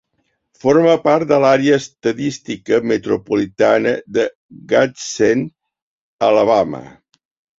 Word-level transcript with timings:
Forma 0.61 0.93
part 1.01 1.27
de 1.31 1.37
l'àrea 1.41 1.75
estadística 1.81 2.79
metropolitana 2.93 3.93
de 4.17 4.25
Gadsden, 4.73 5.43
Alabama. 6.29 6.81